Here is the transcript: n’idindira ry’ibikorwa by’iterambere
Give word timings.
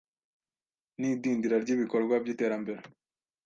n’idindira 0.99 1.55
ry’ibikorwa 1.63 2.13
by’iterambere 2.23 2.81